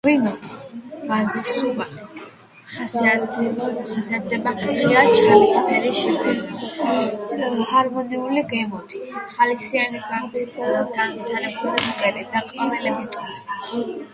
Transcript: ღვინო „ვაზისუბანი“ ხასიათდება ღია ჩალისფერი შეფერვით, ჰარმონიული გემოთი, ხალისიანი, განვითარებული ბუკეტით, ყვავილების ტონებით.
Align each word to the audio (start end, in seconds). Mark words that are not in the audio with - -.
ღვინო 0.05 0.29
„ვაზისუბანი“ 1.09 2.05
ხასიათდება 2.75 4.53
ღია 4.61 5.03
ჩალისფერი 5.19 5.91
შეფერვით, 5.99 6.81
ჰარმონიული 7.73 8.45
გემოთი, 8.55 9.03
ხალისიანი, 9.37 10.03
განვითარებული 10.15 11.85
ბუკეტით, 11.85 12.43
ყვავილების 12.51 13.13
ტონებით. 13.17 14.05